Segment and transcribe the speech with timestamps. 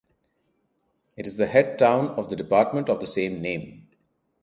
[1.15, 3.87] It is the head town of the department of the same name.